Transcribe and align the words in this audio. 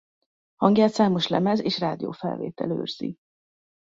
Hangját 0.55 0.93
számos 0.93 1.27
lemez 1.27 1.59
és 1.59 1.79
rádiófelvétel 1.79 2.69
őrzi. 2.71 3.17